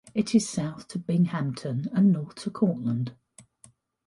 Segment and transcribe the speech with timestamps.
[0.15, 3.15] It is south to Binghamton and north to Cortland.